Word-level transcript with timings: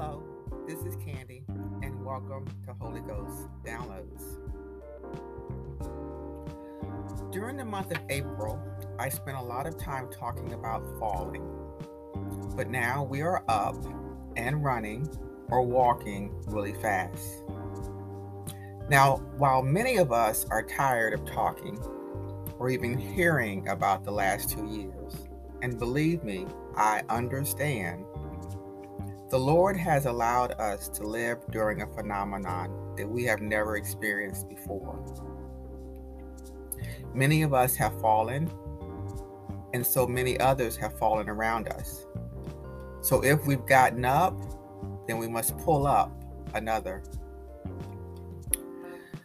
Hello, 0.00 0.22
this 0.64 0.78
is 0.84 0.94
Candy, 1.04 1.42
and 1.82 2.04
welcome 2.04 2.46
to 2.64 2.72
Holy 2.74 3.00
Ghost 3.00 3.48
Downloads. 3.64 4.38
During 7.32 7.56
the 7.56 7.64
month 7.64 7.90
of 7.90 7.98
April, 8.08 8.62
I 8.96 9.08
spent 9.08 9.36
a 9.38 9.42
lot 9.42 9.66
of 9.66 9.76
time 9.76 10.08
talking 10.08 10.52
about 10.52 10.86
falling, 11.00 11.42
but 12.54 12.70
now 12.70 13.02
we 13.02 13.22
are 13.22 13.42
up 13.48 13.74
and 14.36 14.62
running 14.62 15.08
or 15.48 15.62
walking 15.62 16.32
really 16.46 16.74
fast. 16.74 17.42
Now, 18.88 19.16
while 19.36 19.62
many 19.62 19.96
of 19.96 20.12
us 20.12 20.46
are 20.48 20.62
tired 20.62 21.12
of 21.12 21.24
talking 21.24 21.76
or 22.60 22.70
even 22.70 22.96
hearing 22.96 23.66
about 23.66 24.04
the 24.04 24.12
last 24.12 24.48
two 24.50 24.64
years, 24.64 25.26
and 25.60 25.76
believe 25.76 26.22
me, 26.22 26.46
I 26.76 27.02
understand 27.08 28.04
the 29.30 29.38
Lord 29.38 29.76
has 29.76 30.06
allowed 30.06 30.52
us 30.52 30.88
to 30.88 31.02
live 31.02 31.38
during 31.50 31.82
a 31.82 31.86
phenomenon 31.86 32.94
that 32.96 33.06
we 33.06 33.24
have 33.24 33.42
never 33.42 33.76
experienced 33.76 34.48
before. 34.48 35.04
Many 37.12 37.42
of 37.42 37.52
us 37.52 37.76
have 37.76 38.00
fallen, 38.00 38.50
and 39.74 39.86
so 39.86 40.06
many 40.06 40.40
others 40.40 40.76
have 40.76 40.98
fallen 40.98 41.28
around 41.28 41.68
us. 41.68 42.06
So 43.02 43.22
if 43.22 43.46
we've 43.46 43.66
gotten 43.66 44.06
up, 44.06 44.34
then 45.06 45.18
we 45.18 45.28
must 45.28 45.58
pull 45.58 45.86
up 45.86 46.10
another. 46.54 47.02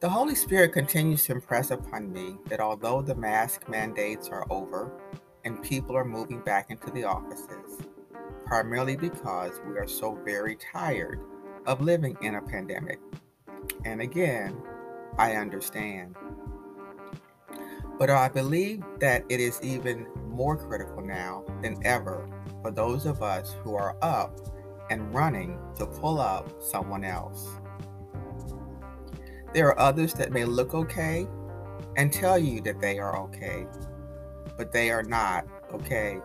The 0.00 0.08
Holy 0.08 0.34
Spirit 0.34 0.72
continues 0.72 1.24
to 1.24 1.32
impress 1.32 1.70
upon 1.70 2.12
me 2.12 2.36
that 2.48 2.60
although 2.60 3.00
the 3.00 3.14
mask 3.14 3.68
mandates 3.68 4.28
are 4.28 4.44
over 4.50 4.90
and 5.44 5.62
people 5.62 5.96
are 5.96 6.04
moving 6.04 6.40
back 6.40 6.70
into 6.70 6.90
the 6.90 7.04
offices, 7.04 7.63
primarily 8.46 8.96
because 8.96 9.60
we 9.66 9.76
are 9.76 9.86
so 9.86 10.14
very 10.24 10.56
tired 10.56 11.20
of 11.66 11.80
living 11.80 12.16
in 12.20 12.34
a 12.34 12.42
pandemic. 12.42 13.00
And 13.84 14.00
again, 14.00 14.56
I 15.18 15.34
understand. 15.34 16.16
But 17.98 18.10
I 18.10 18.28
believe 18.28 18.82
that 19.00 19.24
it 19.28 19.40
is 19.40 19.60
even 19.62 20.06
more 20.28 20.56
critical 20.56 21.00
now 21.00 21.44
than 21.62 21.76
ever 21.86 22.28
for 22.62 22.70
those 22.70 23.06
of 23.06 23.22
us 23.22 23.54
who 23.62 23.76
are 23.76 23.96
up 24.02 24.40
and 24.90 25.14
running 25.14 25.58
to 25.76 25.86
pull 25.86 26.20
up 26.20 26.50
someone 26.62 27.04
else. 27.04 27.48
There 29.54 29.68
are 29.68 29.78
others 29.78 30.12
that 30.14 30.32
may 30.32 30.44
look 30.44 30.74
okay 30.74 31.28
and 31.96 32.12
tell 32.12 32.38
you 32.38 32.60
that 32.62 32.80
they 32.80 32.98
are 32.98 33.16
okay, 33.22 33.66
but 34.56 34.72
they 34.72 34.90
are 34.90 35.04
not 35.04 35.46
okay. 35.72 36.20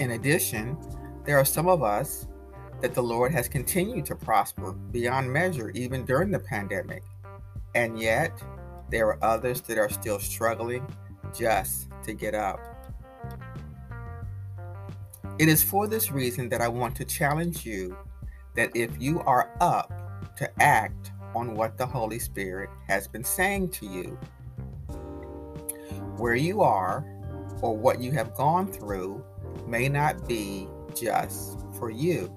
In 0.00 0.12
addition, 0.12 0.78
there 1.26 1.36
are 1.38 1.44
some 1.44 1.68
of 1.68 1.82
us 1.82 2.26
that 2.80 2.94
the 2.94 3.02
Lord 3.02 3.32
has 3.32 3.48
continued 3.48 4.06
to 4.06 4.16
prosper 4.16 4.72
beyond 4.72 5.30
measure 5.30 5.68
even 5.74 6.06
during 6.06 6.30
the 6.30 6.38
pandemic. 6.38 7.02
And 7.74 8.00
yet, 8.00 8.42
there 8.90 9.08
are 9.08 9.22
others 9.22 9.60
that 9.62 9.76
are 9.76 9.90
still 9.90 10.18
struggling 10.18 10.86
just 11.36 11.90
to 12.04 12.14
get 12.14 12.34
up. 12.34 12.58
It 15.38 15.48
is 15.48 15.62
for 15.62 15.86
this 15.86 16.10
reason 16.10 16.48
that 16.48 16.62
I 16.62 16.68
want 16.68 16.96
to 16.96 17.04
challenge 17.04 17.66
you 17.66 17.94
that 18.56 18.74
if 18.74 18.90
you 18.98 19.20
are 19.20 19.50
up 19.60 19.92
to 20.38 20.62
act 20.62 21.12
on 21.34 21.54
what 21.54 21.76
the 21.76 21.86
Holy 21.86 22.18
Spirit 22.18 22.70
has 22.88 23.06
been 23.06 23.22
saying 23.22 23.68
to 23.72 23.86
you, 23.86 24.18
where 26.16 26.34
you 26.34 26.62
are 26.62 27.04
or 27.60 27.76
what 27.76 28.00
you 28.00 28.12
have 28.12 28.34
gone 28.34 28.66
through 28.66 29.22
may 29.66 29.88
not 29.88 30.26
be 30.26 30.68
just 30.94 31.58
for 31.78 31.90
you. 31.90 32.34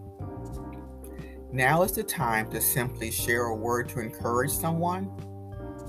Now 1.52 1.84
is 1.84 1.92
the 1.92 2.04
time 2.04 2.50
to 2.52 2.60
simply 2.60 3.12
share 3.12 3.46
a 3.46 3.56
word 3.56 3.90
to 3.90 4.00
encourage 4.00 4.52
someone, 4.52 5.12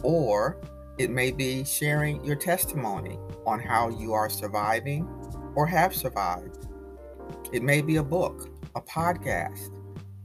or 0.03 0.61
it 0.99 1.11
may 1.11 1.31
be 1.31 1.65
sharing 1.65 2.25
your 2.25 2.37
testimony 2.37 3.19
on 3.47 3.61
how 3.61 3.89
you 3.89 4.13
are 4.13 4.29
surviving 4.29 5.09
or 5.55 5.67
have 5.67 5.95
survived. 5.95 6.69
It 7.53 7.63
may 7.63 7.81
be 7.81 7.97
a 7.97 8.03
book, 8.03 8.51
a 8.75 8.81
podcast, 8.81 9.71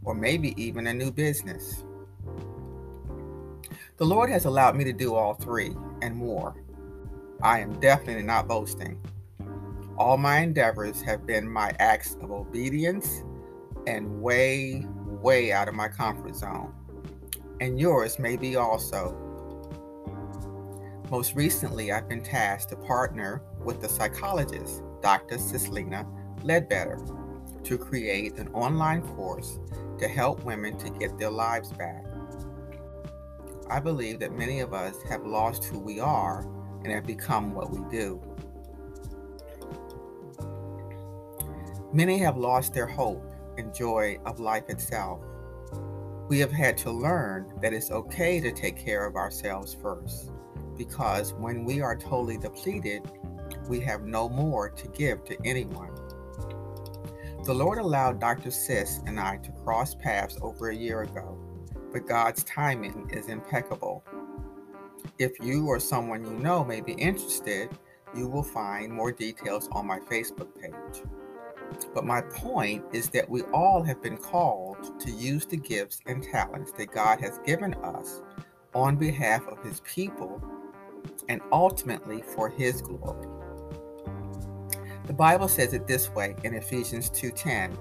or 0.04 0.14
maybe 0.14 0.62
even 0.62 0.88
a 0.88 0.94
new 0.94 1.12
business. 1.12 1.84
The 3.98 4.06
Lord 4.06 4.30
has 4.30 4.46
allowed 4.46 4.76
me 4.76 4.84
to 4.86 4.94
do 4.94 5.16
all 5.16 5.34
three 5.34 5.76
and 6.02 6.16
more. 6.16 6.56
I 7.42 7.60
am 7.60 7.80
definitely 7.80 8.24
not 8.24 8.48
boasting. 8.48 9.00
All 10.00 10.16
my 10.16 10.40
endeavors 10.40 11.02
have 11.02 11.28
been 11.28 11.52
my 11.52 11.74
acts 11.78 12.16
of 12.22 12.32
obedience 12.32 13.26
and 13.86 14.22
way, 14.22 14.86
way 15.06 15.52
out 15.52 15.68
of 15.68 15.74
my 15.74 15.90
comfort 15.90 16.38
zone. 16.38 16.74
And 17.60 17.78
yours 17.78 18.18
may 18.18 18.38
be 18.38 18.56
also. 18.56 19.14
Most 21.12 21.36
recently, 21.36 21.92
I've 21.92 22.08
been 22.08 22.24
tasked 22.24 22.70
to 22.70 22.78
partner 22.78 23.42
with 23.62 23.82
the 23.82 23.90
psychologist, 23.90 24.84
Dr. 25.02 25.36
Cislina 25.36 26.08
Ledbetter, 26.44 26.98
to 27.66 27.78
create 27.78 28.38
an 28.38 28.48
online 28.54 29.02
course 29.02 29.60
to 29.98 30.08
help 30.08 30.46
women 30.46 30.78
to 30.78 30.90
get 30.92 31.18
their 31.20 31.30
lives 31.30 31.74
back. 31.74 32.06
I 33.70 33.82
believe 33.82 34.20
that 34.20 34.32
many 34.32 34.62
of 34.62 34.74
us 34.74 35.02
have 35.10 35.26
lost 35.26 35.66
who 35.66 35.78
we 35.78 36.00
are 36.00 36.48
and 36.86 36.94
have 36.94 37.06
become 37.06 37.54
what 37.54 37.70
we 37.70 37.80
do. 37.92 38.22
Many 41.92 42.20
have 42.20 42.38
lost 42.38 42.74
their 42.74 42.86
hope 42.86 43.26
and 43.58 43.74
joy 43.74 44.20
of 44.26 44.40
life 44.40 44.70
itself. 44.70 45.22
We 46.28 46.38
have 46.40 46.52
had 46.52 46.78
to 46.80 46.92
learn 46.92 47.52
that 47.64 47.74
it's 47.74 47.90
okay 47.90 48.40
to 48.40 48.52
take 48.52 48.78
care 48.78 49.08
of 49.08 49.16
ourselves 49.16 49.76
first, 49.82 50.30
because 50.78 51.34
when 51.34 51.66
we 51.66 51.82
are 51.82 51.96
totally 51.96 52.38
depleted, 52.38 53.10
we 53.68 53.80
have 53.80 54.04
no 54.04 54.30
more 54.30 54.70
to 54.70 54.88
give 54.90 55.26
to 55.26 55.38
anyone. 55.44 55.90
The 57.44 57.56
Lord 57.56 57.80
allowed 57.80 58.20
Dr. 58.20 58.52
Sis 58.52 59.00
and 59.08 59.20
I 59.20 59.38
to 59.38 59.52
cross 59.64 59.96
paths 59.96 60.38
over 60.44 60.70
a 60.70 60.76
year 60.76 61.02
ago, 61.02 61.40
but 61.92 62.08
God's 62.08 62.44
timing 62.44 63.10
is 63.12 63.30
impeccable. 63.30 64.04
If 65.18 65.40
you 65.42 65.66
or 65.66 65.80
someone 65.80 66.24
you 66.24 66.38
know 66.38 66.64
may 66.64 66.82
be 66.82 66.94
interested, 66.94 67.70
you 68.16 68.28
will 68.28 68.44
find 68.44 68.94
more 68.94 69.12
details 69.12 69.68
on 69.72 69.88
my 69.88 70.00
Facebook 70.00 70.50
page. 70.62 71.04
But 71.94 72.06
my 72.06 72.22
point 72.22 72.86
is 72.94 73.10
that 73.10 73.30
we 73.30 73.42
all 73.54 73.84
have 73.84 74.02
been 74.02 74.18
called 74.18 75.00
to 75.00 75.12
use 75.12 75.46
the 75.46 75.58
gifts 75.58 76.02
and 76.06 76.24
talents 76.24 76.72
that 76.74 76.92
God 76.92 77.20
has 77.22 77.40
given 77.46 77.74
us 77.76 78.22
on 78.74 78.96
behalf 78.96 79.48
of 79.48 79.64
His 79.64 79.82
people 79.82 80.42
and 81.28 81.42
ultimately 81.52 82.22
for 82.22 82.50
His 82.50 82.82
glory. 82.82 83.28
The 85.06 85.14
Bible 85.14 85.48
says 85.48 85.74
it 85.74 85.88
this 85.88 86.10
way 86.12 86.36
in 86.44 86.54
Ephesians 86.54 87.10
2:10, 87.10 87.76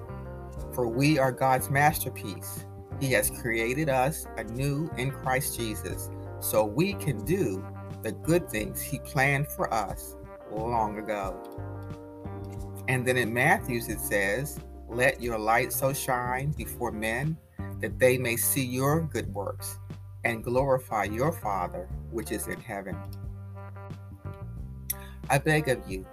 "For 0.72 0.88
we 0.88 1.18
are 1.18 1.32
God's 1.32 1.68
masterpiece. 1.68 2.64
He 3.00 3.12
has 3.12 3.30
created 3.30 3.88
us 3.88 4.26
anew 4.38 4.90
in 4.96 5.10
Christ 5.10 5.56
Jesus, 5.56 6.10
so 6.40 6.64
we 6.64 6.94
can 6.94 7.24
do 7.24 7.62
the 8.02 8.12
good 8.12 8.48
things 8.48 8.80
He 8.80 8.98
planned 9.00 9.48
for 9.48 9.72
us 9.72 10.16
long 10.50 10.98
ago." 10.98 11.36
And 12.88 13.06
then 13.06 13.18
in 13.18 13.32
Matthew's 13.32 13.88
it 13.88 14.00
says, 14.00 14.58
Let 14.88 15.22
your 15.22 15.38
light 15.38 15.72
so 15.72 15.92
shine 15.92 16.52
before 16.52 16.90
men 16.90 17.36
that 17.80 17.98
they 17.98 18.18
may 18.18 18.36
see 18.36 18.64
your 18.64 19.02
good 19.02 19.32
works 19.32 19.78
and 20.24 20.42
glorify 20.42 21.04
your 21.04 21.30
Father 21.30 21.88
which 22.10 22.32
is 22.32 22.48
in 22.48 22.60
heaven. 22.60 22.96
I 25.30 25.38
beg 25.38 25.68
of 25.68 25.78
you, 25.86 26.06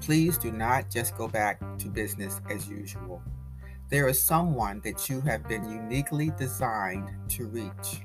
please 0.00 0.38
do 0.38 0.50
not 0.50 0.90
just 0.90 1.16
go 1.16 1.28
back 1.28 1.60
to 1.78 1.88
business 1.88 2.40
as 2.50 2.68
usual. 2.68 3.22
There 3.90 4.08
is 4.08 4.20
someone 4.20 4.80
that 4.84 5.10
you 5.10 5.20
have 5.20 5.46
been 5.46 5.68
uniquely 5.70 6.32
designed 6.38 7.10
to 7.28 7.46
reach. 7.46 8.00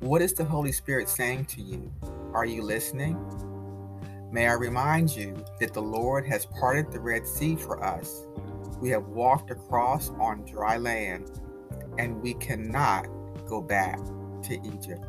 What 0.00 0.20
is 0.20 0.34
the 0.34 0.44
Holy 0.44 0.72
Spirit 0.72 1.08
saying 1.08 1.46
to 1.46 1.62
you? 1.62 1.90
Are 2.34 2.44
you 2.44 2.62
listening? 2.62 3.16
May 4.32 4.46
I 4.46 4.52
remind 4.52 5.16
you 5.16 5.44
that 5.58 5.74
the 5.74 5.82
Lord 5.82 6.24
has 6.26 6.46
parted 6.46 6.92
the 6.92 7.00
Red 7.00 7.26
Sea 7.26 7.56
for 7.56 7.82
us. 7.82 8.26
We 8.80 8.88
have 8.90 9.08
walked 9.08 9.50
across 9.50 10.10
on 10.10 10.44
dry 10.44 10.76
land, 10.76 11.40
and 11.98 12.22
we 12.22 12.34
cannot 12.34 13.08
go 13.48 13.60
back 13.60 13.98
to 14.44 14.54
Egypt. 14.64 15.04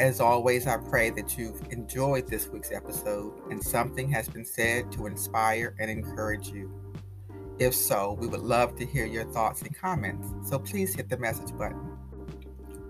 As 0.00 0.20
always, 0.20 0.66
I 0.66 0.76
pray 0.76 1.10
that 1.10 1.38
you've 1.38 1.60
enjoyed 1.70 2.26
this 2.28 2.48
week's 2.48 2.70
episode 2.70 3.32
and 3.50 3.62
something 3.62 4.10
has 4.10 4.28
been 4.28 4.44
said 4.44 4.92
to 4.92 5.06
inspire 5.06 5.74
and 5.78 5.90
encourage 5.90 6.48
you. 6.48 6.70
If 7.58 7.74
so, 7.74 8.16
we 8.20 8.26
would 8.26 8.40
love 8.40 8.76
to 8.76 8.84
hear 8.84 9.06
your 9.06 9.24
thoughts 9.32 9.62
and 9.62 9.74
comments, 9.74 10.28
so 10.48 10.58
please 10.58 10.94
hit 10.94 11.08
the 11.08 11.16
message 11.16 11.56
button. 11.56 11.85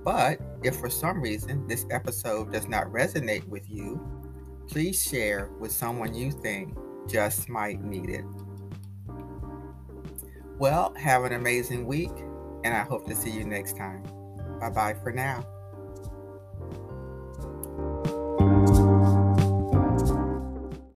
But 0.06 0.41
if 0.62 0.76
for 0.76 0.88
some 0.88 1.20
reason 1.20 1.67
this 1.67 1.85
episode 1.91 2.53
does 2.53 2.69
not 2.69 2.87
resonate 2.93 3.44
with 3.49 3.69
you, 3.69 4.00
please 4.69 5.03
share 5.03 5.50
with 5.58 5.73
someone 5.73 6.14
you 6.14 6.31
think 6.31 6.79
just 7.08 7.49
might 7.49 7.82
need 7.82 8.11
it. 8.11 8.25
Well, 10.58 10.94
have 10.94 11.25
an 11.25 11.32
amazing 11.32 11.87
week, 11.87 12.12
and 12.62 12.73
I 12.73 12.85
hope 12.85 13.08
to 13.08 13.17
see 13.17 13.31
you 13.31 13.44
next 13.44 13.76
time. 13.76 14.05
Bye 14.61 14.70
bye 14.70 14.94
for 14.94 15.11
now. 15.11 15.44